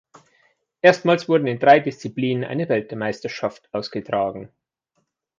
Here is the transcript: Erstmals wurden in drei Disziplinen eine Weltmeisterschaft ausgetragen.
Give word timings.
Erstmals 0.81 1.29
wurden 1.29 1.45
in 1.45 1.59
drei 1.59 1.79
Disziplinen 1.79 2.43
eine 2.43 2.67
Weltmeisterschaft 2.69 3.69
ausgetragen. 3.71 4.49